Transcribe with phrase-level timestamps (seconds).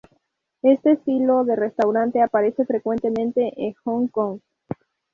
[0.63, 4.39] Este estilo de restaurante aparece frecuentemente en Hong Kong.